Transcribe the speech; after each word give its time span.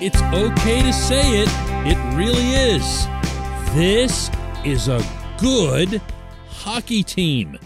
It's 0.00 0.22
okay 0.22 0.80
to 0.82 0.92
say 0.92 1.40
it. 1.40 1.48
It 1.84 2.16
really 2.16 2.52
is. 2.52 3.08
This 3.74 4.30
is 4.64 4.86
a 4.86 5.04
good 5.38 6.00
hockey 6.50 7.02
team 7.02 7.58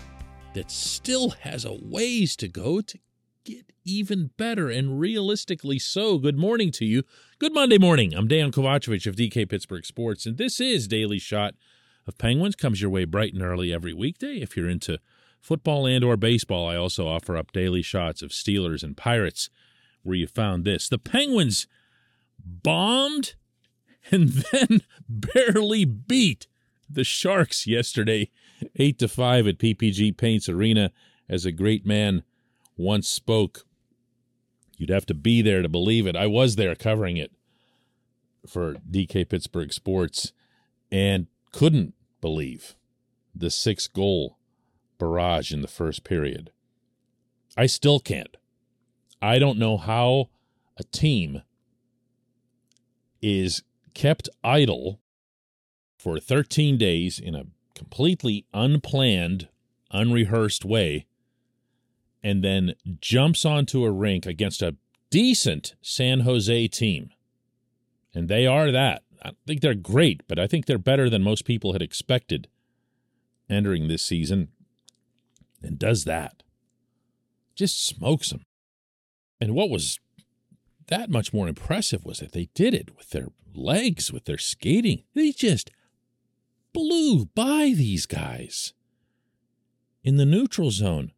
that 0.54 0.70
still 0.70 1.28
has 1.42 1.66
a 1.66 1.74
ways 1.74 2.34
to 2.36 2.48
go 2.48 2.80
to 2.80 2.98
get 3.44 3.70
even 3.84 4.30
better 4.38 4.70
and 4.70 4.98
realistically 4.98 5.78
so. 5.78 6.16
Good 6.16 6.38
morning 6.38 6.72
to 6.72 6.86
you. 6.86 7.02
Good 7.38 7.52
Monday 7.52 7.76
morning. 7.76 8.14
I'm 8.14 8.28
Dan 8.28 8.50
Kovacevic 8.50 9.06
of 9.06 9.14
DK 9.14 9.46
Pittsburgh 9.46 9.84
Sports, 9.84 10.24
and 10.24 10.38
this 10.38 10.58
is 10.58 10.88
Daily 10.88 11.18
Shot 11.18 11.52
of 12.06 12.16
Penguins. 12.16 12.56
Comes 12.56 12.80
your 12.80 12.90
way 12.90 13.04
bright 13.04 13.34
and 13.34 13.42
early 13.42 13.74
every 13.74 13.92
weekday. 13.92 14.36
If 14.36 14.56
you're 14.56 14.70
into 14.70 14.98
football 15.42 15.86
and 15.86 16.02
or 16.02 16.16
baseball, 16.16 16.66
I 16.66 16.76
also 16.76 17.06
offer 17.06 17.36
up 17.36 17.52
daily 17.52 17.82
shots 17.82 18.22
of 18.22 18.30
Steelers 18.30 18.82
and 18.82 18.96
Pirates 18.96 19.50
where 20.02 20.16
you 20.16 20.26
found 20.26 20.64
this. 20.64 20.88
The 20.88 20.96
Penguins 20.96 21.66
bombed 22.44 23.34
and 24.10 24.28
then 24.52 24.82
barely 25.08 25.84
beat 25.84 26.46
the 26.88 27.04
Sharks 27.04 27.66
yesterday, 27.66 28.30
8 28.76 28.98
to 28.98 29.08
5 29.08 29.46
at 29.46 29.58
PPG 29.58 30.16
Paints 30.16 30.48
Arena 30.48 30.92
as 31.28 31.46
a 31.46 31.52
great 31.52 31.86
man 31.86 32.22
once 32.76 33.08
spoke. 33.08 33.64
You'd 34.76 34.90
have 34.90 35.06
to 35.06 35.14
be 35.14 35.42
there 35.42 35.62
to 35.62 35.68
believe 35.68 36.06
it. 36.06 36.16
I 36.16 36.26
was 36.26 36.56
there 36.56 36.74
covering 36.74 37.16
it 37.16 37.32
for 38.46 38.74
DK 38.90 39.28
Pittsburgh 39.28 39.72
Sports 39.72 40.32
and 40.90 41.26
couldn't 41.52 41.94
believe 42.20 42.74
the 43.34 43.50
six 43.50 43.86
goal 43.86 44.38
barrage 44.98 45.52
in 45.52 45.62
the 45.62 45.68
first 45.68 46.04
period. 46.04 46.50
I 47.56 47.66
still 47.66 48.00
can't. 48.00 48.36
I 49.20 49.38
don't 49.38 49.58
know 49.58 49.76
how 49.76 50.30
a 50.76 50.84
team 50.84 51.42
is 53.22 53.62
kept 53.94 54.28
idle 54.42 55.00
for 55.96 56.18
13 56.18 56.76
days 56.76 57.18
in 57.18 57.34
a 57.34 57.46
completely 57.74 58.44
unplanned, 58.52 59.48
unrehearsed 59.90 60.64
way 60.64 61.06
and 62.22 62.44
then 62.44 62.74
jumps 63.00 63.44
onto 63.44 63.84
a 63.84 63.90
rink 63.90 64.26
against 64.26 64.62
a 64.62 64.76
decent 65.10 65.74
San 65.82 66.20
Jose 66.20 66.68
team. 66.68 67.10
And 68.14 68.28
they 68.28 68.46
are 68.46 68.70
that. 68.70 69.02
I 69.24 69.32
think 69.46 69.60
they're 69.60 69.74
great, 69.74 70.22
but 70.28 70.38
I 70.38 70.46
think 70.46 70.66
they're 70.66 70.78
better 70.78 71.10
than 71.10 71.22
most 71.22 71.44
people 71.44 71.72
had 71.72 71.82
expected 71.82 72.48
entering 73.48 73.88
this 73.88 74.02
season. 74.02 74.48
And 75.62 75.78
does 75.78 76.04
that. 76.04 76.42
Just 77.54 77.84
smokes 77.84 78.30
them. 78.30 78.44
And 79.40 79.54
what 79.54 79.70
was 79.70 79.98
that 80.92 81.08
much 81.08 81.32
more 81.32 81.48
impressive 81.48 82.04
was 82.04 82.18
that 82.18 82.32
they 82.32 82.50
did 82.52 82.74
it 82.74 82.94
with 82.98 83.10
their 83.10 83.28
legs, 83.54 84.12
with 84.12 84.26
their 84.26 84.36
skating. 84.36 85.04
They 85.14 85.32
just 85.32 85.70
blew 86.74 87.24
by 87.34 87.72
these 87.74 88.04
guys. 88.04 88.74
In 90.04 90.18
the 90.18 90.26
neutral 90.26 90.70
zone, 90.70 91.12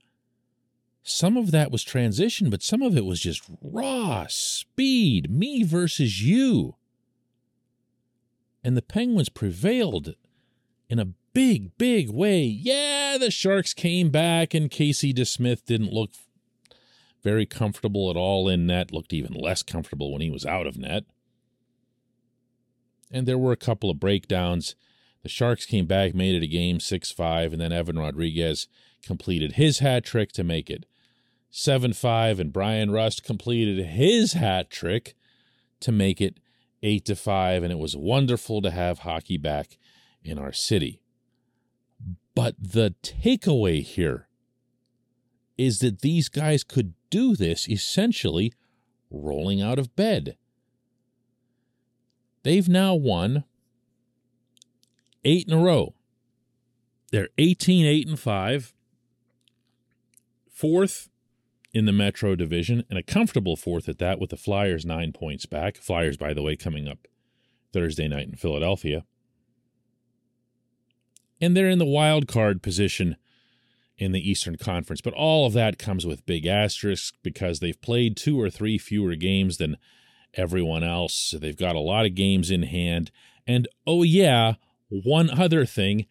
some 1.03 1.37
of 1.37 1.51
that 1.51 1.73
was 1.73 1.83
transition, 1.83 2.51
but 2.51 2.63
some 2.63 2.83
of 2.83 2.97
it 2.97 3.05
was 3.05 3.19
just 3.19 3.43
raw 3.61 4.27
speed, 4.29 5.29
me 5.29 5.65
versus 5.65 6.23
you. 6.23 6.77
And 8.63 8.77
the 8.77 8.83
Penguins 8.83 9.29
prevailed 9.29 10.15
in 10.89 11.01
a 11.01 11.15
big, 11.33 11.77
big 11.79 12.11
way. 12.11 12.45
Yeah, 12.45 13.19
the 13.19 13.33
Sharks 13.33 13.75
came 13.75 14.11
back, 14.11 14.55
and 14.55 14.71
Casey 14.71 15.13
DeSmith 15.13 15.65
didn't 15.65 15.93
look 15.93 16.13
very 17.25 17.47
comfortable 17.47 18.11
at 18.11 18.17
all 18.17 18.49
in 18.49 18.67
net, 18.67 18.93
looked 18.93 19.13
even 19.13 19.33
less 19.33 19.63
comfortable 19.63 20.13
when 20.13 20.21
he 20.21 20.31
was 20.31 20.45
out 20.47 20.67
of 20.67 20.77
net. 20.77 21.05
And 23.11 23.27
there 23.27 23.39
were 23.39 23.53
a 23.53 23.57
couple 23.57 23.91
of 23.91 23.99
breakdowns. 23.99 24.77
The 25.23 25.29
Sharks 25.29 25.65
came 25.65 25.87
back, 25.87 26.15
made 26.15 26.35
it 26.35 26.45
a 26.45 26.47
game 26.47 26.79
6 26.79 27.11
5, 27.11 27.53
and 27.53 27.61
then 27.61 27.73
Evan 27.73 27.99
Rodrigues 27.99 28.69
completed 29.05 29.53
his 29.53 29.79
hat 29.79 30.05
trick 30.05 30.33
to 30.33 30.45
make 30.45 30.69
it 30.69 30.85
7 31.51 31.95
5, 31.95 32.39
and 32.39 32.53
Bryan 32.53 32.91
Rust 32.91 33.25
completed 33.25 33.85
his 33.87 34.35
hat 34.35 34.71
trick 34.71 35.15
to 35.81 35.91
make 35.91 36.21
it 36.21 36.39
8 36.83 37.05
to 37.07 37.17
5, 37.17 37.63
and 37.63 37.73
it 37.73 37.79
was 37.79 37.97
wonderful 37.97 38.61
to 38.61 38.71
have 38.71 39.01
hockey 39.01 39.39
back 39.39 39.79
in 40.23 40.39
our 40.39 40.53
city. 40.53 41.01
But 42.35 42.57
the 42.59 42.95
takeaway 43.03 43.83
here 43.83 44.29
is 45.57 45.79
that 45.79 46.01
these 46.01 46.29
guys 46.29 46.65
could 46.65 46.95
do 47.15 47.37
this 47.37 47.69
essentially 47.69 48.53
rolling 49.09 49.63
out 49.63 49.79
of 49.79 49.95
bed. 49.95 50.37
They've 52.43 52.69
now 52.69 52.97
won 52.97 53.45
eight 55.25 55.47
in 55.47 55.55
a 55.55 55.63
row. 55.63 55.95
They're 57.13 57.29
18 57.39 57.87
8 57.87 58.09
and 58.09 58.19
5, 58.19 58.75
fourth 60.51 61.09
in 61.73 61.85
the 61.85 61.93
Metro 61.93 62.35
Division, 62.35 62.83
and 62.91 62.99
a 62.99 63.03
comfortable 63.05 63.55
fourth 63.55 63.89
at 63.89 63.99
that 63.99 64.19
with 64.19 64.31
the 64.31 64.37
Flyers 64.37 64.85
nine 64.85 65.13
points 65.13 65.47
back. 65.47 65.77
Flyers, 65.77 66.17
by 66.17 66.35
the 66.35 66.43
way, 66.43 66.57
coming 66.57 66.89
up 66.89 67.07
Thursday 67.73 68.09
night 68.09 68.27
in 68.27 68.35
Philadelphia. 68.35 69.05
And 71.41 71.57
they're 71.57 71.71
in 71.71 71.79
the 71.79 71.85
wild 71.85 72.27
card 72.27 72.61
position 72.61 73.15
in 73.97 74.13
the 74.13 74.31
Eastern 74.31 74.57
Conference. 74.57 75.01
But 75.01 75.15
all 75.15 75.47
of 75.47 75.53
that 75.53 75.79
comes 75.79 76.07
with 76.07 76.27
big 76.27 76.47
asterisks 76.47 77.13
because 77.23 77.61
they've 77.61 77.81
played 77.81 78.17
two 78.17 78.41
or 78.41 78.51
three 78.51 78.79
fewer 78.79 79.15
games 79.15 79.59
than 79.59 79.77
everyone 80.35 80.83
else. 80.83 81.35
They've 81.39 81.57
got 81.57 81.77
a 81.77 81.81
lot 81.81 82.07
of 82.07 82.15
games 82.15 82.51
in 82.51 82.65
hand. 82.65 83.11
And 83.47 83.69
oh, 83.87 84.03
yeah, 84.03 84.55
one 84.89 85.31
other 85.31 85.65
thing 85.65 86.07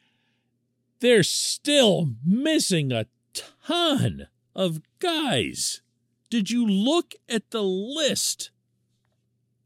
they're 1.03 1.21
still 1.21 2.11
missing 2.25 2.93
a 2.93 3.07
ton 3.33 4.27
of 4.55 4.79
guys. 4.99 5.81
Did 6.29 6.49
you 6.49 6.65
look 6.65 7.13
at 7.27 7.51
the 7.51 7.61
list 7.61 8.51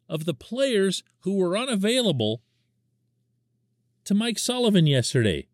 of 0.10 0.26
the 0.26 0.34
players 0.34 1.04
who 1.20 1.36
were 1.36 1.56
unavailable 1.56 2.42
to 4.06 4.16
Mike 4.16 4.40
Sullivan 4.40 4.88
yesterday? 4.88 5.48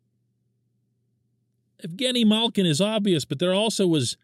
Evgeny 1.86 2.26
Malkin 2.26 2.66
is 2.66 2.80
obvious, 2.80 3.26
but 3.26 3.40
there 3.40 3.54
also 3.54 3.86
was 3.86 4.18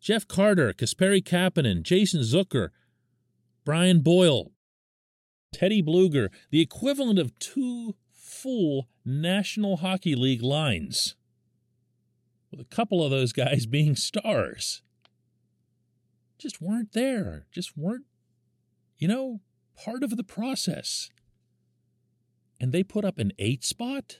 Jeff 0.00 0.26
Carter, 0.26 0.72
Kasperi 0.72 1.22
Kapanen, 1.22 1.82
Jason 1.82 2.20
Zucker, 2.20 2.70
Brian 3.64 4.00
Boyle, 4.00 4.52
Teddy 5.52 5.82
Blueger, 5.82 6.28
the 6.50 6.60
equivalent 6.60 7.18
of 7.18 7.38
two 7.38 7.94
full 8.10 8.88
National 9.04 9.78
Hockey 9.78 10.14
League 10.14 10.42
lines 10.42 11.14
with 12.50 12.60
a 12.60 12.64
couple 12.64 13.04
of 13.04 13.10
those 13.10 13.32
guys 13.32 13.66
being 13.70 13.96
stars. 13.96 14.82
Just 16.38 16.60
weren't 16.60 16.92
there, 16.92 17.46
just 17.52 17.76
weren't, 17.76 18.04
you 18.98 19.06
know, 19.06 19.40
part 19.76 20.02
of 20.02 20.16
the 20.16 20.24
process. 20.24 21.10
And 22.60 22.72
they 22.72 22.82
put 22.82 23.04
up 23.04 23.18
an 23.18 23.32
eight 23.38 23.64
spot? 23.64 24.18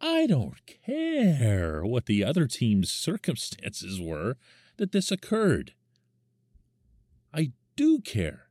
I 0.00 0.26
don't 0.26 0.60
care 0.84 1.84
what 1.84 2.06
the 2.06 2.22
other 2.24 2.46
team's 2.46 2.92
circumstances 2.92 4.00
were 4.00 4.36
that 4.76 4.92
this 4.92 5.10
occurred. 5.10 5.72
I 7.32 7.52
do 7.76 8.00
care, 8.00 8.48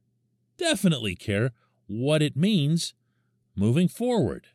definitely 0.57 1.15
care, 1.15 1.51
what 1.87 2.21
it 2.21 2.35
means 2.35 2.93
moving 3.55 3.87
forward. 3.87 4.47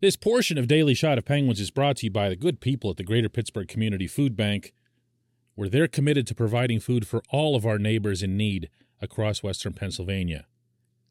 This 0.00 0.16
portion 0.16 0.58
of 0.58 0.68
Daily 0.68 0.92
Shot 0.92 1.16
of 1.16 1.24
Penguins 1.24 1.60
is 1.60 1.70
brought 1.70 1.96
to 1.98 2.06
you 2.06 2.10
by 2.10 2.28
the 2.28 2.36
good 2.36 2.60
people 2.60 2.90
at 2.90 2.98
the 2.98 3.04
Greater 3.04 3.30
Pittsburgh 3.30 3.68
Community 3.68 4.06
Food 4.06 4.36
Bank, 4.36 4.74
where 5.54 5.68
they're 5.68 5.88
committed 5.88 6.26
to 6.26 6.34
providing 6.34 6.80
food 6.80 7.06
for 7.06 7.22
all 7.30 7.56
of 7.56 7.64
our 7.64 7.78
neighbors 7.78 8.22
in 8.22 8.36
need 8.36 8.68
across 9.00 9.42
Western 9.42 9.72
Pennsylvania. 9.72 10.46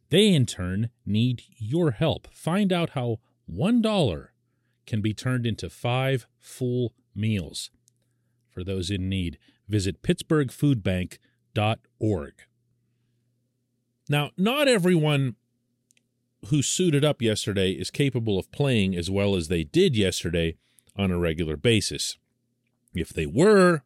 They, 0.10 0.32
in 0.32 0.46
turn, 0.46 0.90
need 1.06 1.44
your 1.58 1.92
help. 1.92 2.28
Find 2.34 2.72
out 2.72 2.92
how 2.92 3.20
$1 3.54 4.28
can 4.86 5.02
be 5.02 5.14
turned 5.14 5.46
into 5.46 5.70
five 5.70 6.26
full 6.40 6.94
meals. 7.16 7.70
For 8.50 8.64
those 8.64 8.90
in 8.90 9.10
need, 9.10 9.38
visit 9.68 10.02
pittsburghfoodbank.org. 10.02 12.34
Now, 14.10 14.32
not 14.38 14.68
everyone 14.68 15.36
who 16.50 16.62
suited 16.62 17.06
up 17.06 17.22
yesterday 17.22 17.72
is 17.72 17.90
capable 17.90 18.38
of 18.38 18.52
playing 18.52 18.96
as 18.96 19.10
well 19.10 19.36
as 19.36 19.48
they 19.48 19.64
did 19.64 19.96
yesterday 19.96 20.58
on 20.96 21.12
a 21.12 21.18
regular 21.18 21.56
basis. 21.56 22.18
If 22.94 23.10
they 23.10 23.26
were, 23.26 23.84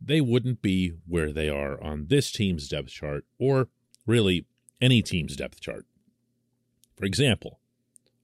they 0.00 0.20
wouldn't 0.20 0.62
be 0.62 0.94
where 1.06 1.32
they 1.32 1.48
are 1.48 1.82
on 1.82 2.06
this 2.06 2.32
team's 2.32 2.68
depth 2.68 2.90
chart, 2.90 3.24
or 3.38 3.68
really 4.06 4.46
any 4.80 5.02
team's 5.02 5.36
depth 5.36 5.60
chart. 5.60 5.84
For 6.96 7.04
example, 7.04 7.60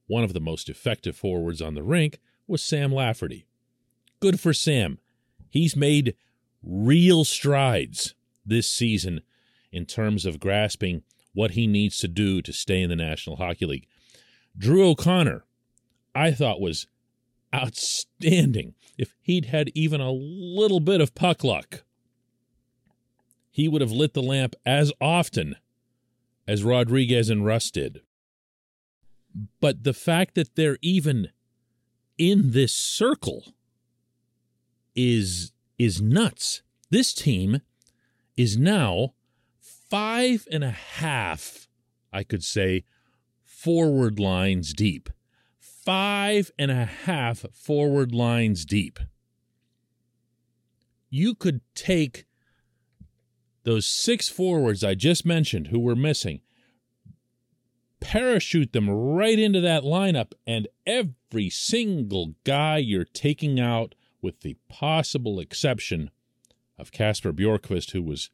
one 0.06 0.25
of 0.25 0.32
the 0.32 0.41
most 0.41 0.69
effective 0.69 1.17
forwards 1.17 1.61
on 1.61 1.75
the 1.75 1.82
rink 1.82 2.19
was 2.47 2.62
Sam 2.62 2.93
Lafferty. 2.93 3.47
Good 4.20 4.41
for 4.41 4.53
Sam. 4.53 4.99
He's 5.49 5.76
made 5.76 6.14
real 6.62 7.25
strides 7.25 8.14
this 8.44 8.69
season 8.69 9.23
in 9.73 9.87
terms 9.87 10.25
of 10.25 10.41
grasping 10.41 11.03
what 11.32 11.53
he 11.53 11.67
needs 11.67 11.99
to 11.99 12.08
do 12.08 12.41
to 12.43 12.53
stay 12.53 12.81
in 12.82 12.88
the 12.88 12.97
National 12.97 13.37
Hockey 13.37 13.67
League. 13.67 13.87
Drew 14.56 14.88
O'Connor, 14.88 15.44
I 16.14 16.31
thought 16.31 16.61
was 16.61 16.87
outstanding. 17.55 18.75
If 18.97 19.14
he'd 19.20 19.47
had 19.47 19.70
even 19.75 20.00
a 20.00 20.11
little 20.11 20.81
bit 20.81 21.00
of 21.00 21.14
puck 21.14 21.44
luck, 21.44 21.85
he 23.50 23.69
would 23.69 23.82
have 23.82 23.93
lit 23.93 24.14
the 24.14 24.23
lamp 24.23 24.55
as 24.64 24.93
often 25.00 25.56
as 26.49 26.64
Rodrigues 26.64 27.29
and 27.29 27.44
Rust 27.44 27.75
did. 27.75 28.00
But 29.61 29.85
the 29.85 29.94
fact 29.94 30.35
that 30.35 30.56
they're 30.56 30.79
even 30.83 31.31
in 32.19 32.53
this 32.53 32.73
circle 32.73 33.55
is 34.94 35.53
is 35.79 36.00
nuts. 36.00 36.62
This 36.91 37.12
team 37.12 37.61
is 38.37 38.56
now 38.56 39.15
five 39.61 40.47
and 40.50 40.65
a 40.65 40.71
half, 40.71 41.69
I 42.12 42.23
could 42.23 42.43
say, 42.43 42.85
forward 43.44 44.19
lines 44.19 44.73
deep. 44.73 45.11
Five 45.59 46.50
and 46.59 46.71
a 46.71 46.85
half 46.85 47.44
forward 47.53 48.15
lines 48.15 48.65
deep. 48.65 48.99
You 51.11 51.35
could 51.35 51.61
take 51.75 52.27
those 53.65 53.87
six 53.87 54.29
forwards 54.29 54.83
I 54.83 54.94
just 54.94 55.27
mentioned 55.27 55.69
who 55.69 55.79
were 55.79 55.97
missing, 55.97 56.41
parachute 58.01 58.73
them 58.73 58.89
right 58.89 59.39
into 59.39 59.61
that 59.61 59.83
lineup, 59.83 60.33
and 60.47 60.69
every 60.87 61.51
single 61.51 62.35
guy 62.45 62.79
you're 62.79 63.05
taking 63.05 63.59
out, 63.61 63.95
with 64.23 64.41
the 64.41 64.57
possible 64.69 65.39
exception 65.39 66.11
of 66.79 66.93
Kasper 66.93 67.33
Bjorkqvist, 67.33 67.93
who 67.93 68.03
was 68.03 68.31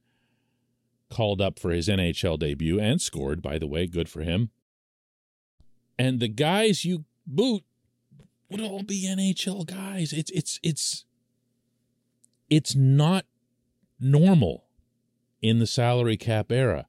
called 1.10 1.40
up 1.40 1.58
for 1.58 1.70
his 1.70 1.88
NHL 1.88 2.38
debut 2.38 2.80
and 2.80 3.00
scored, 3.00 3.42
by 3.42 3.58
the 3.58 3.66
way, 3.66 3.86
good 3.86 4.08
for 4.08 4.22
him. 4.22 4.50
And 5.98 6.20
the 6.20 6.28
guys 6.28 6.84
you 6.84 7.04
boot 7.26 7.64
would 8.48 8.60
all 8.60 8.82
be 8.82 9.06
NHL 9.06 9.66
guys. 9.66 10.12
It's 10.12 10.30
it's 10.30 10.58
it's 10.62 11.04
it's 12.50 12.74
not 12.74 13.24
normal 14.00 14.64
in 15.40 15.58
the 15.58 15.66
salary 15.66 16.16
cap 16.16 16.50
era. 16.50 16.86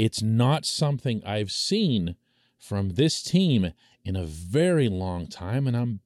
It's 0.00 0.22
not 0.22 0.64
something 0.64 1.22
I've 1.26 1.50
seen 1.50 2.16
from 2.56 2.94
this 2.94 3.22
team 3.22 3.74
in 4.02 4.16
a 4.16 4.24
very 4.24 4.88
long 4.88 5.26
time, 5.26 5.66
and 5.66 5.76
I'm 5.76 6.00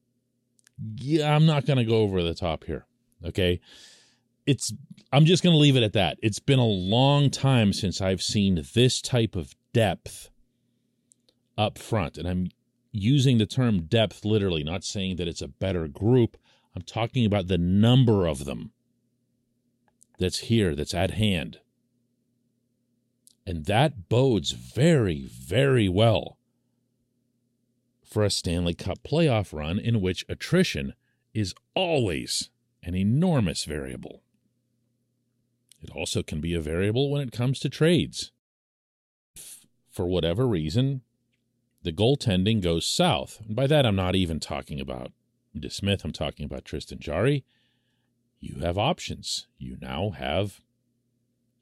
I'm 1.23 1.45
not 1.45 1.65
going 1.65 1.77
to 1.77 1.85
go 1.85 1.99
over 1.99 2.21
the 2.21 2.33
top 2.33 2.65
here. 2.65 2.87
Okay, 3.25 3.61
it's 4.45 4.73
I'm 5.13 5.23
just 5.23 5.43
going 5.43 5.53
to 5.53 5.57
leave 5.57 5.77
it 5.77 5.83
at 5.83 5.93
that. 5.93 6.17
It's 6.21 6.39
been 6.39 6.59
a 6.59 6.65
long 6.65 7.29
time 7.29 7.71
since 7.71 8.01
I've 8.01 8.21
seen 8.21 8.65
this 8.73 8.99
type 8.99 9.33
of 9.33 9.55
depth 9.71 10.29
up 11.57 11.77
front, 11.77 12.17
and 12.17 12.27
I'm 12.27 12.49
using 12.91 13.37
the 13.37 13.45
term 13.45 13.83
depth 13.83 14.25
literally, 14.25 14.65
not 14.65 14.83
saying 14.83 15.15
that 15.15 15.29
it's 15.29 15.41
a 15.41 15.47
better 15.47 15.87
group. 15.87 16.35
I'm 16.75 16.81
talking 16.81 17.25
about 17.25 17.47
the 17.47 17.57
number 17.57 18.27
of 18.27 18.43
them 18.43 18.73
that's 20.19 20.39
here, 20.39 20.75
that's 20.75 20.93
at 20.93 21.11
hand. 21.11 21.61
And 23.45 23.65
that 23.65 24.09
bodes 24.09 24.51
very, 24.51 25.27
very 25.27 25.87
well 25.87 26.37
for 28.03 28.23
a 28.23 28.29
Stanley 28.29 28.73
Cup 28.73 28.99
playoff 29.03 29.53
run 29.53 29.77
in 29.77 30.01
which 30.01 30.25
attrition 30.29 30.93
is 31.33 31.53
always 31.75 32.49
an 32.81 32.95
enormous 32.95 33.65
variable. 33.65 34.21
It 35.81 35.91
also 35.91 36.23
can 36.23 36.41
be 36.41 36.53
a 36.53 36.61
variable 36.61 37.11
when 37.11 37.21
it 37.21 37.31
comes 37.31 37.59
to 37.59 37.69
trades. 37.69 38.31
If, 39.35 39.65
For 39.91 40.07
whatever 40.07 40.47
reason, 40.47 41.01
the 41.83 41.91
goaltending 41.91 42.61
goes 42.61 42.87
south. 42.87 43.41
And 43.45 43.55
by 43.55 43.67
that, 43.67 43.85
I'm 43.85 43.95
not 43.95 44.15
even 44.15 44.39
talking 44.39 44.79
about 44.79 45.11
DeSmith, 45.55 46.03
I'm 46.03 46.11
talking 46.11 46.45
about 46.45 46.65
Tristan 46.65 46.99
Jarry. 46.99 47.45
You 48.39 48.61
have 48.61 48.77
options. 48.77 49.47
You 49.57 49.77
now 49.79 50.11
have 50.11 50.61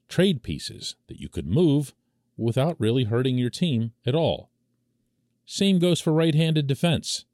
trade 0.08 0.42
pieces 0.42 0.96
that 1.08 1.20
you 1.20 1.28
could 1.28 1.46
move 1.46 1.94
without 2.36 2.80
really 2.80 3.04
hurting 3.04 3.38
your 3.38 3.50
team 3.50 3.92
at 4.06 4.14
all. 4.14 4.50
Same 5.46 5.78
goes 5.78 6.00
for 6.00 6.12
right 6.12 6.34
handed 6.34 6.66
defense. 6.66 7.24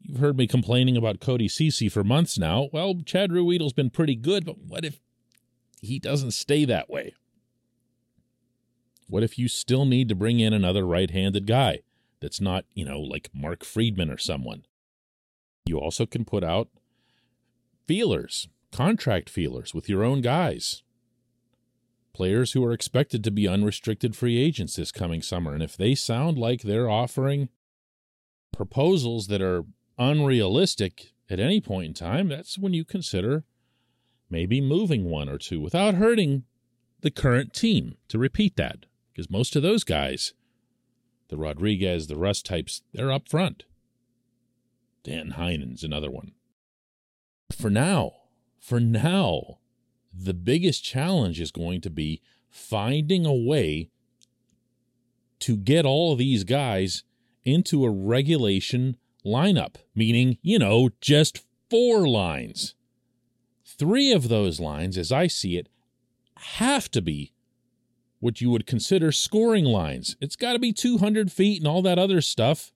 You've 0.00 0.20
heard 0.20 0.36
me 0.36 0.46
complaining 0.46 0.96
about 0.96 1.20
Cody 1.20 1.48
Ceci 1.48 1.88
for 1.88 2.04
months 2.04 2.38
now. 2.38 2.68
Well, 2.72 3.00
Chad 3.06 3.30
Ruhwedel's 3.30 3.72
been 3.72 3.90
pretty 3.90 4.16
good, 4.16 4.44
but 4.44 4.58
what 4.58 4.84
if 4.84 5.00
he 5.80 5.98
doesn't 5.98 6.32
stay 6.32 6.64
that 6.64 6.90
way? 6.90 7.14
What 9.08 9.22
if 9.22 9.38
you 9.38 9.48
still 9.48 9.84
need 9.84 10.08
to 10.08 10.14
bring 10.14 10.40
in 10.40 10.52
another 10.52 10.86
right 10.86 11.10
handed 11.10 11.46
guy 11.46 11.80
that's 12.20 12.40
not, 12.40 12.64
you 12.74 12.84
know, 12.84 13.00
like 13.00 13.30
Mark 13.34 13.64
Friedman 13.64 14.10
or 14.10 14.18
someone? 14.18 14.64
You 15.66 15.78
also 15.78 16.04
can 16.06 16.24
put 16.24 16.44
out 16.44 16.68
feelers, 17.86 18.48
contract 18.72 19.30
feelers 19.30 19.74
with 19.74 19.88
your 19.88 20.04
own 20.04 20.20
guys 20.20 20.82
players 22.14 22.52
who 22.52 22.64
are 22.64 22.72
expected 22.72 23.22
to 23.24 23.30
be 23.30 23.48
unrestricted 23.48 24.16
free 24.16 24.38
agents 24.40 24.76
this 24.76 24.92
coming 24.92 25.20
summer. 25.20 25.52
And 25.52 25.62
if 25.62 25.76
they 25.76 25.94
sound 25.94 26.38
like 26.38 26.62
they're 26.62 26.88
offering 26.88 27.48
proposals 28.52 29.26
that 29.26 29.42
are 29.42 29.64
unrealistic 29.98 31.12
at 31.28 31.40
any 31.40 31.60
point 31.60 31.86
in 31.86 31.94
time, 31.94 32.28
that's 32.28 32.56
when 32.56 32.72
you 32.72 32.84
consider 32.84 33.44
maybe 34.30 34.60
moving 34.60 35.04
one 35.04 35.28
or 35.28 35.38
two 35.38 35.60
without 35.60 35.94
hurting 35.94 36.44
the 37.00 37.10
current 37.10 37.52
team. 37.52 37.96
To 38.08 38.18
repeat 38.18 38.56
that, 38.56 38.86
because 39.12 39.28
most 39.28 39.56
of 39.56 39.62
those 39.62 39.84
guys, 39.84 40.32
the 41.28 41.36
Rodrigues, 41.36 42.06
the 42.06 42.16
Rust 42.16 42.46
types, 42.46 42.82
they're 42.92 43.12
up 43.12 43.28
front. 43.28 43.64
Dan 45.02 45.32
Heinen's 45.32 45.84
another 45.84 46.10
one. 46.10 46.32
For 47.50 47.70
now, 47.70 48.12
for 48.58 48.80
now, 48.80 49.58
the 50.16 50.34
biggest 50.34 50.84
challenge 50.84 51.40
is 51.40 51.50
going 51.50 51.80
to 51.80 51.90
be 51.90 52.20
finding 52.50 53.26
a 53.26 53.34
way 53.34 53.90
to 55.40 55.56
get 55.56 55.84
all 55.84 56.14
these 56.14 56.44
guys 56.44 57.02
into 57.44 57.84
a 57.84 57.90
regulation 57.90 58.96
lineup, 59.24 59.76
meaning, 59.94 60.38
you 60.42 60.58
know, 60.58 60.90
just 61.00 61.44
four 61.68 62.06
lines. 62.08 62.74
Three 63.64 64.12
of 64.12 64.28
those 64.28 64.60
lines, 64.60 64.96
as 64.96 65.10
I 65.10 65.26
see 65.26 65.56
it, 65.56 65.68
have 66.36 66.90
to 66.92 67.02
be 67.02 67.32
what 68.20 68.40
you 68.40 68.50
would 68.50 68.66
consider 68.66 69.12
scoring 69.12 69.64
lines. 69.64 70.16
It's 70.20 70.36
got 70.36 70.54
to 70.54 70.58
be 70.58 70.72
200 70.72 71.30
feet 71.30 71.58
and 71.58 71.68
all 71.68 71.82
that 71.82 71.98
other 71.98 72.20
stuff, 72.20 72.72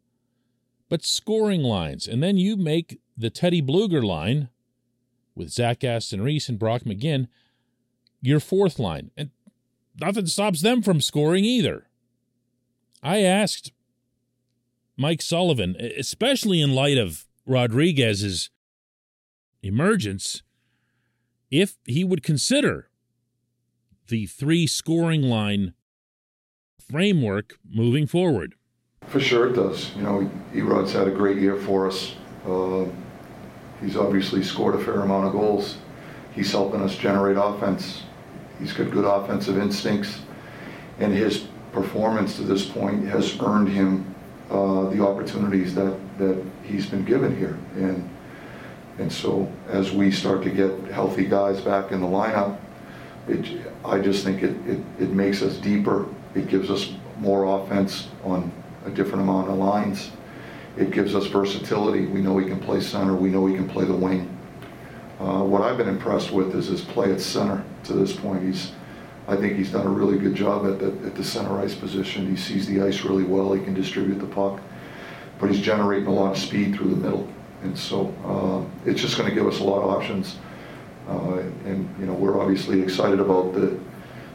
but 0.89 1.05
scoring 1.05 1.63
lines. 1.63 2.07
And 2.07 2.23
then 2.23 2.37
you 2.37 2.57
make 2.57 3.01
the 3.17 3.31
Teddy 3.31 3.63
Blueger 3.63 4.05
line 4.05 4.51
with 5.39 5.51
Zach 5.51 5.85
Aston 5.85 6.21
Reese 6.21 6.49
and 6.49 6.59
Brock 6.59 6.83
McGinn, 6.83 7.29
your 8.21 8.41
fourth 8.41 8.79
line. 8.79 9.11
And 9.17 9.31
nothing 9.99 10.27
stops 10.27 10.61
them 10.61 10.83
from 10.83 11.01
scoring 11.01 11.45
either. 11.45 11.87
I 13.03 13.23
asked 13.23 13.73
Mike 14.97 15.23
Sullivan, 15.23 15.77
especially 15.77 16.61
in 16.61 16.75
light 16.75 16.99
of 16.99 17.27
Rodrigues's 17.47 18.51
emergence, 19.63 20.43
if 21.51 21.77
he 21.85 22.05
would 22.05 22.23
consider 22.23 22.91
the 24.09 24.27
three 24.27 24.67
scoring 24.67 25.23
line 25.23 25.75
framework 26.79 27.59
moving 27.69 28.07
forward. 28.07 28.55
For 29.07 29.21
sure 29.21 29.49
it 29.49 29.55
does. 29.55 29.95
You 29.95 30.03
know, 30.03 30.31
Erod's 30.53 30.93
had 30.93 31.07
a 31.07 31.11
great 31.13 31.39
year 31.39 31.57
for 31.57 31.87
us. 31.87 32.15
Uh, 32.47 32.87
He's 33.81 33.97
obviously 33.97 34.43
scored 34.43 34.75
a 34.75 34.85
fair 34.85 35.01
amount 35.01 35.27
of 35.27 35.33
goals. 35.33 35.79
He's 36.35 36.51
helping 36.53 36.81
us 36.83 36.97
generate 36.97 37.37
offense. 37.37 38.03
He's 38.59 38.73
got 38.73 38.91
good 38.91 39.05
offensive 39.05 39.59
instincts. 39.59 40.21
And 40.99 41.13
his 41.13 41.47
performance 41.73 42.37
to 42.37 42.43
this 42.43 42.67
point 42.67 43.07
has 43.07 43.41
earned 43.41 43.69
him 43.69 44.15
uh, 44.51 44.89
the 44.91 45.05
opportunities 45.07 45.75
that, 45.75 45.97
that 46.19 46.45
he's 46.65 46.87
been 46.87 47.05
given 47.05 47.37
here. 47.37 47.59
And, 47.77 48.09
and 48.99 49.13
so 49.13 49.51
as 49.69 49.93
we 49.93 50.11
start 50.11 50.43
to 50.43 50.51
get 50.51 50.73
healthy 50.91 51.27
guys 51.27 51.61
back 51.61 51.93
in 51.93 52.01
the 52.01 52.07
lineup, 52.07 52.59
it, 53.29 53.61
I 53.85 53.99
just 54.01 54.25
think 54.25 54.43
it, 54.43 54.57
it, 54.67 54.81
it 54.99 55.11
makes 55.11 55.43
us 55.43 55.57
deeper. 55.59 56.07
It 56.35 56.49
gives 56.49 56.71
us 56.71 56.93
more 57.19 57.61
offense 57.61 58.09
on 58.25 58.51
a 58.87 58.91
different 58.91 59.23
amount 59.23 59.51
of 59.51 59.57
lines. 59.57 60.11
It 60.79 60.93
gives 60.93 61.15
us 61.17 61.27
versatility. 61.27 62.07
We 62.07 62.21
know 62.21 62.39
he 62.39 62.47
can 62.47 62.61
play 62.61 62.81
center. 62.81 63.15
We 63.17 63.31
know 63.31 63.47
he 63.47 63.57
can 63.57 63.69
play 63.69 63.85
the 63.85 63.97
wing. 63.97 64.35
Uh, 65.19 65.43
what 65.43 65.63
I've 65.63 65.77
been 65.77 65.89
impressed 65.89 66.31
with 66.31 66.55
is 66.55 66.69
his 66.69 66.83
play 66.83 67.13
at 67.13 67.21
center 67.21 67.65
to 67.85 67.93
this 67.95 68.15
point. 68.15 68.45
He's, 68.45 68.71
I 69.27 69.35
think 69.35 69.57
he's 69.57 69.73
done 69.73 69.87
a 69.87 69.91
really 69.91 70.19
good 70.19 70.37
job 70.37 70.67
at 70.67 70.79
the, 70.79 70.87
at 71.05 71.17
the 71.17 71.25
center 71.25 71.59
ice 71.59 71.75
position. 71.75 72.31
He 72.31 72.37
sees 72.37 72.69
the 72.69 72.81
ice 72.81 73.03
really 73.03 73.25
well. 73.25 73.53
He 73.53 73.63
can 73.65 73.75
distribute 73.75 74.21
the 74.21 74.27
puck, 74.27 74.61
but 75.41 75.51
he's 75.51 75.61
generating 75.61 76.07
a 76.07 76.13
lot 76.13 76.31
of 76.31 76.39
speed 76.39 76.77
through 76.77 76.91
the 76.91 76.97
middle. 76.97 77.29
And 77.65 77.77
so 77.77 78.15
uh, 78.25 78.89
it's 78.89 79.01
just 79.01 79.19
going 79.19 79.29
to 79.29 79.35
give 79.35 79.49
us 79.49 79.59
a 79.59 79.65
lot 79.65 79.83
of 79.83 79.91
options. 79.91 80.37
Uh, 81.09 81.39
and 81.65 81.93
you 81.99 82.07
know 82.07 82.13
we're 82.13 82.39
obviously 82.39 82.83
excited 82.83 83.19
about 83.19 83.55
the 83.55 83.81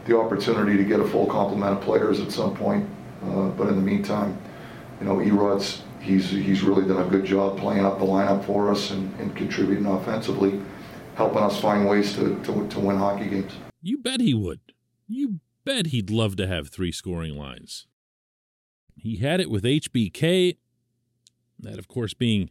the 0.05 0.17
opportunity 0.17 0.75
to 0.75 0.83
get 0.83 0.99
a 0.99 1.07
full 1.07 1.27
complement 1.27 1.77
of 1.77 1.81
players 1.81 2.19
at 2.19 2.31
some 2.31 2.55
point. 2.55 2.89
Uh, 3.23 3.47
but 3.49 3.69
in 3.69 3.75
the 3.75 3.81
meantime, 3.81 4.37
you 4.99 5.05
know, 5.05 5.21
Erod's 5.21 5.83
he's 6.03 6.29
he's 6.29 6.61
really 6.61 6.85
done 6.87 7.01
a 7.01 7.09
good 7.09 7.25
job 7.25 7.57
playing 7.57 7.85
up 7.85 7.97
the 7.97 8.05
lineup 8.05 8.45
for 8.45 8.69
us 8.69 8.91
and, 8.91 9.13
and 9.19 9.35
contributing 9.35 9.85
offensively, 9.85 10.61
helping 11.15 11.39
us 11.39 11.59
find 11.59 11.87
ways 11.87 12.13
to, 12.15 12.39
to 12.43 12.67
to 12.67 12.79
win 12.79 12.97
hockey 12.97 13.29
games. 13.29 13.53
You 13.81 13.97
bet 13.97 14.19
he 14.21 14.33
would. 14.33 14.59
You 15.07 15.39
bet 15.65 15.87
he'd 15.87 16.09
love 16.09 16.35
to 16.37 16.47
have 16.47 16.69
three 16.69 16.91
scoring 16.91 17.37
lines. 17.37 17.87
He 18.95 19.17
had 19.17 19.39
it 19.39 19.49
with 19.49 19.63
HBK, 19.63 20.57
that 21.59 21.79
of 21.79 21.87
course 21.87 22.13
being 22.13 22.49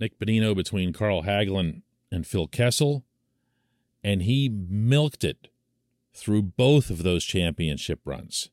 Nick 0.00 0.18
Bonino 0.18 0.54
between 0.54 0.92
Carl 0.92 1.22
Hagelin 1.22 1.82
and 2.10 2.26
Phil 2.26 2.46
Kessel, 2.46 3.04
and 4.02 4.22
he 4.22 4.48
milked 4.48 5.24
it 5.24 5.48
through 6.12 6.42
both 6.42 6.90
of 6.90 7.02
those 7.02 7.24
championship 7.24 8.00
runs. 8.04 8.50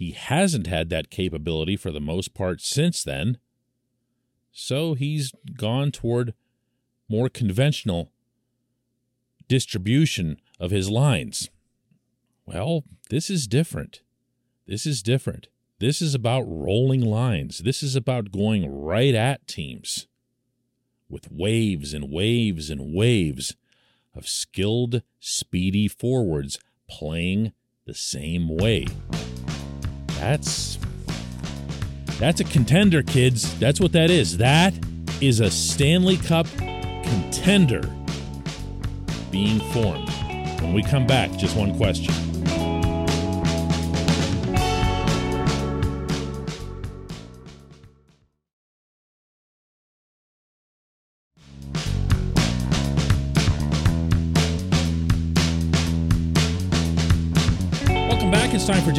He 0.00 0.12
hasn't 0.12 0.66
had 0.66 0.88
that 0.88 1.10
capability 1.10 1.76
for 1.76 1.90
the 1.90 2.00
most 2.00 2.32
part 2.32 2.62
since 2.62 3.04
then, 3.04 3.36
so 4.50 4.94
he's 4.94 5.30
gone 5.58 5.90
toward 5.90 6.32
more 7.06 7.28
conventional 7.28 8.10
distribution 9.46 10.40
of 10.58 10.70
his 10.70 10.88
lines. 10.88 11.50
Well, 12.46 12.84
this 13.10 13.28
is 13.28 13.46
different. 13.46 14.00
This 14.66 14.86
is 14.86 15.02
different. 15.02 15.48
This 15.80 16.00
is 16.00 16.14
about 16.14 16.44
rolling 16.46 17.02
lines. 17.02 17.58
This 17.58 17.82
is 17.82 17.94
about 17.94 18.32
going 18.32 18.66
right 18.74 19.14
at 19.14 19.46
teams 19.46 20.06
with 21.10 21.30
waves 21.30 21.92
and 21.92 22.10
waves 22.10 22.70
and 22.70 22.94
waves 22.94 23.54
of 24.14 24.26
skilled, 24.26 25.02
speedy 25.18 25.88
forwards 25.88 26.58
playing 26.88 27.52
the 27.84 27.92
same 27.94 28.48
way. 28.48 28.86
That's 30.20 30.78
that's 32.18 32.40
a 32.40 32.44
contender, 32.44 33.02
kids. 33.02 33.58
That's 33.58 33.80
what 33.80 33.92
that 33.92 34.10
is. 34.10 34.36
That 34.36 34.74
is 35.22 35.40
a 35.40 35.50
Stanley 35.50 36.18
Cup 36.18 36.46
contender 36.58 37.80
being 39.30 39.60
formed. 39.72 40.10
When 40.60 40.74
we 40.74 40.82
come 40.82 41.06
back, 41.06 41.32
just 41.38 41.56
one 41.56 41.74
question. 41.76 42.19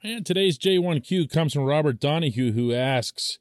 And 0.00 0.24
today's 0.24 0.56
J1Q 0.58 1.28
comes 1.28 1.54
from 1.54 1.64
Robert 1.64 1.98
Donahue, 1.98 2.52
who 2.52 2.72
asks 2.72 3.40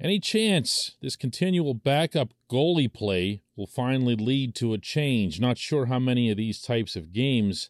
Any 0.00 0.18
chance 0.18 0.96
this 1.02 1.16
continual 1.16 1.74
backup 1.74 2.32
goalie 2.50 2.90
play 2.90 3.42
will 3.56 3.66
finally 3.66 4.16
lead 4.16 4.54
to 4.54 4.72
a 4.72 4.78
change? 4.78 5.38
Not 5.38 5.58
sure 5.58 5.84
how 5.84 5.98
many 5.98 6.30
of 6.30 6.38
these 6.38 6.62
types 6.62 6.96
of 6.96 7.12
games 7.12 7.68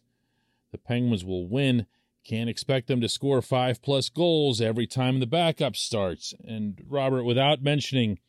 the 0.71 0.77
Penguins 0.77 1.25
will 1.25 1.49
win. 1.49 1.85
Can't 2.23 2.49
expect 2.49 2.87
them 2.87 3.01
to 3.01 3.09
score 3.09 3.41
five 3.41 3.81
plus 3.81 4.07
goals 4.07 4.61
every 4.61 4.87
time 4.87 5.19
the 5.19 5.27
backup 5.27 5.75
starts. 5.75 6.33
And 6.45 6.81
Robert, 6.87 7.25
without 7.25 7.61
mentioning 7.61 8.19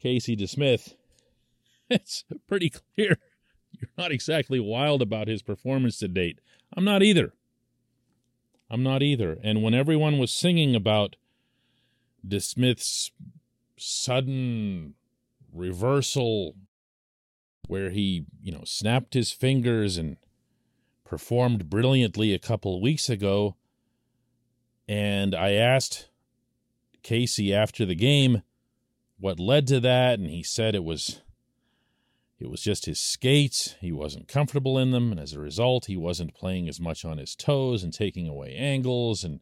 Casey 0.00 0.34
DeSmith, 0.34 0.94
it's 1.90 2.24
pretty 2.46 2.70
clear 2.70 3.18
you're 3.72 3.90
not 3.98 4.12
exactly 4.12 4.58
wild 4.58 5.02
about 5.02 5.28
his 5.28 5.42
performance 5.42 5.98
to 5.98 6.08
date. 6.08 6.40
I'm 6.74 6.84
not 6.84 7.02
either. 7.02 7.34
I'm 8.70 8.82
not 8.82 9.02
either. 9.02 9.38
And 9.42 9.62
when 9.62 9.74
everyone 9.74 10.18
was 10.18 10.30
singing 10.30 10.74
about 10.74 11.16
DeSmith's 12.26 13.10
sudden 13.76 14.94
reversal, 15.52 16.54
where 17.66 17.90
he, 17.90 18.26
you 18.42 18.52
know, 18.52 18.64
snapped 18.64 19.14
his 19.14 19.32
fingers 19.32 19.96
and 19.96 20.16
performed 21.04 21.70
brilliantly 21.70 22.34
a 22.34 22.38
couple 22.38 22.80
weeks 22.80 23.08
ago, 23.08 23.56
and 24.86 25.34
I 25.34 25.52
asked 25.52 26.08
Casey 27.02 27.54
after 27.54 27.86
the 27.86 27.94
game 27.94 28.42
what 29.18 29.40
led 29.40 29.66
to 29.68 29.80
that, 29.80 30.18
and 30.18 30.28
he 30.28 30.42
said 30.42 30.74
it 30.74 30.84
was 30.84 31.20
it 32.38 32.48
was 32.48 32.60
just 32.60 32.86
his 32.86 33.00
skates. 33.00 33.74
He 33.80 33.90
wasn't 33.90 34.28
comfortable 34.28 34.78
in 34.78 34.92
them, 34.92 35.10
and 35.10 35.20
as 35.20 35.32
a 35.32 35.40
result, 35.40 35.86
he 35.86 35.96
wasn't 35.96 36.34
playing 36.34 36.68
as 36.68 36.80
much 36.80 37.04
on 37.04 37.18
his 37.18 37.34
toes 37.34 37.82
and 37.82 37.92
taking 37.92 38.28
away 38.28 38.54
angles, 38.54 39.24
and 39.24 39.40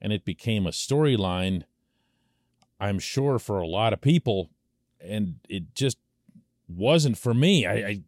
and 0.00 0.12
it 0.12 0.24
became 0.24 0.66
a 0.66 0.70
storyline. 0.70 1.64
I'm 2.80 2.98
sure 2.98 3.38
for 3.38 3.58
a 3.58 3.66
lot 3.66 3.92
of 3.92 4.00
people, 4.00 4.50
and 4.98 5.36
it 5.48 5.74
just 5.74 5.98
wasn't 6.68 7.18
for 7.18 7.34
me. 7.34 7.66
I, 7.66 7.74
I 7.74 8.02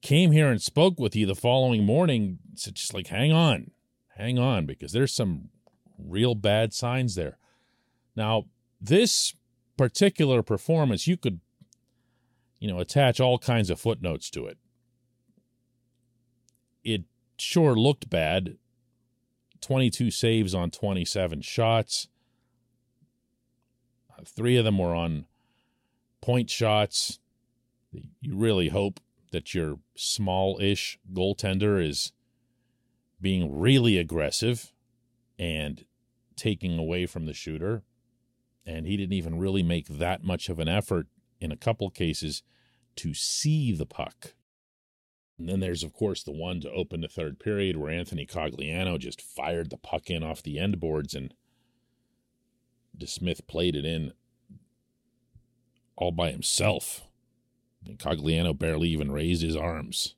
came 0.00 0.30
here 0.30 0.48
and 0.48 0.62
spoke 0.62 1.00
with 1.00 1.16
you 1.16 1.26
the 1.26 1.34
following 1.34 1.84
morning. 1.84 2.38
Said 2.54 2.76
just 2.76 2.94
like, 2.94 3.08
hang 3.08 3.32
on, 3.32 3.72
hang 4.16 4.38
on, 4.38 4.66
because 4.66 4.92
there's 4.92 5.12
some 5.12 5.48
real 5.98 6.36
bad 6.36 6.72
signs 6.72 7.16
there. 7.16 7.36
Now, 8.14 8.44
this 8.80 9.34
particular 9.76 10.42
performance, 10.42 11.08
you 11.08 11.16
could 11.16 11.40
you 12.60 12.68
know, 12.68 12.78
attach 12.78 13.18
all 13.18 13.38
kinds 13.38 13.70
of 13.70 13.80
footnotes 13.80 14.30
to 14.30 14.46
it. 14.46 14.58
It 16.84 17.04
sure 17.38 17.74
looked 17.74 18.10
bad. 18.10 18.58
22 19.62 20.10
saves 20.10 20.54
on 20.54 20.70
27 20.70 21.40
shots. 21.40 22.08
Uh, 24.10 24.22
three 24.24 24.56
of 24.56 24.64
them 24.64 24.78
were 24.78 24.94
on 24.94 25.26
point 26.20 26.50
shots. 26.50 27.18
You 28.20 28.36
really 28.36 28.68
hope 28.68 29.00
that 29.32 29.54
your 29.54 29.78
small 29.96 30.58
ish 30.60 30.98
goaltender 31.12 31.84
is 31.84 32.12
being 33.20 33.58
really 33.58 33.96
aggressive 33.96 34.72
and 35.38 35.84
taking 36.36 36.78
away 36.78 37.06
from 37.06 37.26
the 37.26 37.34
shooter. 37.34 37.82
And 38.66 38.86
he 38.86 38.96
didn't 38.96 39.14
even 39.14 39.38
really 39.38 39.62
make 39.62 39.88
that 39.88 40.22
much 40.22 40.48
of 40.48 40.58
an 40.58 40.68
effort 40.68 41.06
in 41.40 41.50
a 41.50 41.56
couple 41.56 41.88
cases 41.90 42.42
to 42.96 43.14
see 43.14 43.72
the 43.72 43.86
puck. 43.86 44.34
And 45.38 45.48
then 45.48 45.60
there's, 45.60 45.82
of 45.82 45.94
course, 45.94 46.22
the 46.22 46.32
one 46.32 46.60
to 46.60 46.70
open 46.70 47.00
the 47.00 47.08
third 47.08 47.38
period 47.38 47.78
where 47.78 47.90
Anthony 47.90 48.26
Cogliano 48.26 48.98
just 48.98 49.22
fired 49.22 49.70
the 49.70 49.78
puck 49.78 50.10
in 50.10 50.22
off 50.22 50.42
the 50.42 50.58
end 50.58 50.78
boards 50.78 51.14
and 51.14 51.32
DeSmith 52.96 53.46
played 53.46 53.74
it 53.74 53.86
in 53.86 54.12
all 55.96 56.12
by 56.12 56.30
himself. 56.30 57.02
And 57.86 57.98
Cogliano 57.98 58.56
barely 58.56 58.90
even 58.90 59.10
raised 59.10 59.42
his 59.42 59.56
arms. 59.56 60.14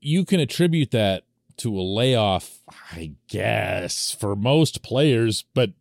You 0.00 0.24
can 0.24 0.38
attribute 0.38 0.92
that 0.92 1.24
to 1.56 1.76
a 1.76 1.82
layoff, 1.82 2.60
I 2.92 3.14
guess, 3.26 4.12
for 4.12 4.36
most 4.36 4.84
players, 4.84 5.44
but 5.54 5.72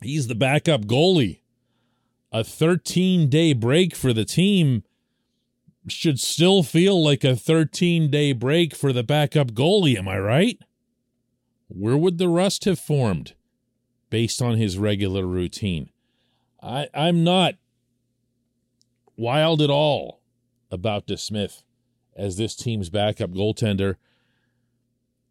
he's 0.00 0.28
the 0.28 0.36
backup 0.36 0.82
goalie 0.82 1.39
a 2.32 2.44
13 2.44 3.28
day 3.28 3.52
break 3.52 3.94
for 3.94 4.12
the 4.12 4.24
team 4.24 4.84
should 5.88 6.20
still 6.20 6.62
feel 6.62 7.02
like 7.02 7.24
a 7.24 7.34
13 7.34 8.10
day 8.10 8.32
break 8.32 8.74
for 8.74 8.92
the 8.92 9.02
backup 9.02 9.52
goalie. 9.52 9.96
Am 9.96 10.08
I 10.08 10.18
right? 10.18 10.58
Where 11.68 11.96
would 11.96 12.18
the 12.18 12.28
rust 12.28 12.64
have 12.64 12.78
formed 12.78 13.34
based 14.10 14.42
on 14.42 14.56
his 14.56 14.78
regular 14.78 15.26
routine? 15.26 15.90
I, 16.62 16.88
I'm 16.92 17.24
not 17.24 17.54
wild 19.16 19.62
at 19.62 19.70
all 19.70 20.20
about 20.70 21.06
DeSmith 21.06 21.62
as 22.16 22.36
this 22.36 22.54
team's 22.54 22.90
backup 22.90 23.30
goaltender. 23.30 23.96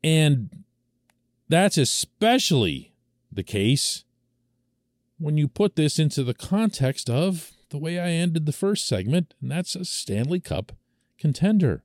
And 0.03 0.63
that's 1.47 1.77
especially 1.77 2.93
the 3.31 3.43
case 3.43 4.05
when 5.19 5.37
you 5.37 5.47
put 5.47 5.75
this 5.75 5.99
into 5.99 6.23
the 6.23 6.33
context 6.33 7.09
of 7.09 7.51
the 7.69 7.77
way 7.77 7.99
I 7.99 8.09
ended 8.09 8.45
the 8.45 8.51
first 8.51 8.87
segment, 8.87 9.35
and 9.41 9.51
that's 9.51 9.75
a 9.75 9.85
Stanley 9.85 10.39
Cup 10.39 10.71
contender. 11.19 11.83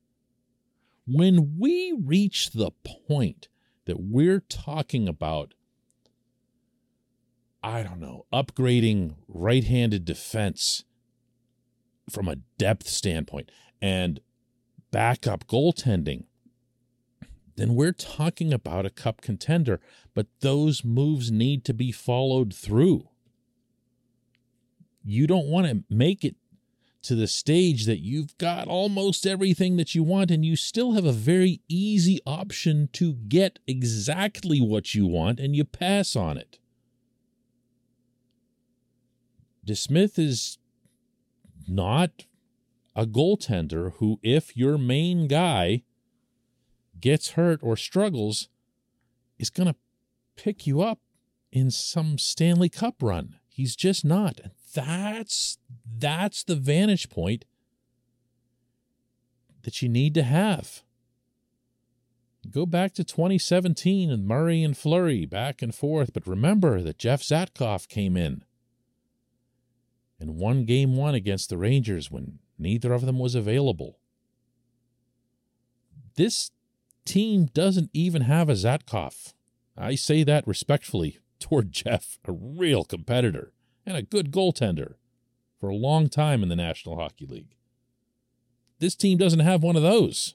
When 1.06 1.58
we 1.58 1.92
reach 1.92 2.52
the 2.52 2.70
point 3.08 3.48
that 3.84 4.00
we're 4.00 4.40
talking 4.40 5.06
about, 5.08 5.52
I 7.62 7.82
don't 7.82 8.00
know, 8.00 8.24
upgrading 8.32 9.16
right 9.28 9.64
handed 9.64 10.04
defense 10.04 10.84
from 12.08 12.28
a 12.28 12.36
depth 12.56 12.88
standpoint 12.88 13.50
and 13.82 14.20
backup 14.90 15.46
goaltending, 15.46 16.24
then 17.56 17.74
we're 17.74 17.92
talking 17.92 18.52
about 18.52 18.86
a 18.86 18.90
cup 18.90 19.20
contender. 19.20 19.80
But 20.14 20.26
those 20.40 20.84
moves 20.84 21.30
need 21.30 21.64
to 21.64 21.74
be 21.74 21.92
followed 21.92 22.54
through. 22.54 23.08
You 25.04 25.26
don't 25.26 25.46
want 25.46 25.66
to 25.66 25.84
make 25.88 26.24
it 26.24 26.36
to 27.02 27.14
the 27.14 27.26
stage 27.26 27.84
that 27.84 27.98
you've 27.98 28.36
got 28.38 28.66
almost 28.66 29.26
everything 29.26 29.76
that 29.76 29.94
you 29.94 30.02
want 30.02 30.30
and 30.30 30.44
you 30.44 30.56
still 30.56 30.92
have 30.92 31.04
a 31.04 31.12
very 31.12 31.60
easy 31.68 32.18
option 32.26 32.88
to 32.94 33.12
get 33.12 33.58
exactly 33.66 34.58
what 34.58 34.94
you 34.94 35.06
want 35.06 35.38
and 35.38 35.54
you 35.54 35.64
pass 35.64 36.16
on 36.16 36.38
it. 36.38 36.58
DeSmith 39.66 40.18
is 40.18 40.58
not 41.68 42.24
a 42.96 43.06
goaltender 43.06 43.92
who, 43.94 44.18
if 44.22 44.56
your 44.56 44.78
main 44.78 45.26
guy 45.26 45.82
gets 47.00 47.30
hurt 47.30 47.60
or 47.62 47.76
struggles, 47.76 48.48
is 49.38 49.50
going 49.50 49.66
to 49.66 49.76
pick 50.36 50.66
you 50.66 50.80
up 50.80 51.00
in 51.52 51.70
some 51.70 52.18
Stanley 52.18 52.68
Cup 52.68 53.02
run. 53.02 53.36
He's 53.48 53.76
just 53.76 54.04
not. 54.04 54.40
That's 54.74 55.58
that's 55.98 56.42
the 56.42 56.56
vantage 56.56 57.08
point 57.08 57.44
that 59.62 59.80
you 59.80 59.88
need 59.88 60.14
to 60.14 60.22
have. 60.22 60.82
Go 62.50 62.66
back 62.66 62.92
to 62.94 63.04
2017 63.04 64.10
and 64.10 64.26
Murray 64.26 64.62
and 64.62 64.76
Fleury 64.76 65.24
back 65.24 65.62
and 65.62 65.74
forth, 65.74 66.12
but 66.12 66.26
remember 66.26 66.82
that 66.82 66.98
Jeff 66.98 67.22
Zatkoff 67.22 67.88
came 67.88 68.16
in 68.16 68.44
and 70.20 70.36
won 70.36 70.64
game 70.64 70.96
one 70.96 71.14
against 71.14 71.48
the 71.48 71.56
Rangers 71.56 72.10
when 72.10 72.40
neither 72.58 72.92
of 72.92 73.06
them 73.06 73.18
was 73.18 73.34
available. 73.34 73.98
This 76.16 76.50
team 77.06 77.46
doesn't 77.46 77.90
even 77.94 78.22
have 78.22 78.50
a 78.50 78.54
Zatkoff. 78.54 79.32
I 79.76 79.94
say 79.94 80.22
that 80.24 80.46
respectfully 80.46 81.18
toward 81.38 81.72
Jeff, 81.72 82.18
a 82.26 82.32
real 82.32 82.84
competitor 82.84 83.53
and 83.86 83.96
a 83.96 84.02
good 84.02 84.30
goaltender 84.30 84.94
for 85.60 85.68
a 85.68 85.74
long 85.74 86.08
time 86.08 86.42
in 86.42 86.48
the 86.48 86.56
National 86.56 86.96
Hockey 86.96 87.26
League. 87.26 87.56
This 88.78 88.94
team 88.94 89.18
doesn't 89.18 89.40
have 89.40 89.62
one 89.62 89.76
of 89.76 89.82
those 89.82 90.34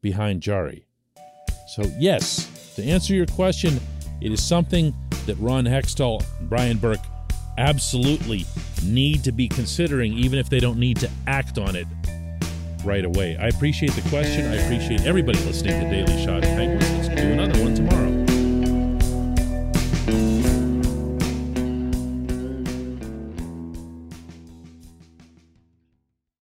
behind 0.00 0.42
Jarry. 0.42 0.86
So, 1.68 1.82
yes, 1.98 2.74
to 2.76 2.84
answer 2.84 3.14
your 3.14 3.26
question, 3.26 3.80
it 4.20 4.32
is 4.32 4.42
something 4.42 4.94
that 5.26 5.36
Ron 5.36 5.64
Hextall 5.64 6.24
and 6.38 6.48
Brian 6.48 6.78
Burke 6.78 7.04
absolutely 7.56 8.46
need 8.84 9.24
to 9.24 9.32
be 9.32 9.48
considering, 9.48 10.12
even 10.12 10.38
if 10.38 10.48
they 10.48 10.60
don't 10.60 10.78
need 10.78 10.96
to 10.98 11.10
act 11.26 11.58
on 11.58 11.76
it 11.76 11.86
right 12.84 13.04
away. 13.04 13.36
I 13.36 13.48
appreciate 13.48 13.92
the 13.92 14.08
question. 14.08 14.46
I 14.46 14.56
appreciate 14.56 15.02
everybody 15.02 15.38
listening 15.40 15.80
to 15.80 15.90
Daily 15.90 16.24
Shot 16.24 16.44
of 16.44 16.50
Penguins. 16.50 16.90
Let's 16.90 17.08
do 17.08 17.32
another 17.32 17.62
one 17.62 17.74
tomorrow. 17.74 18.07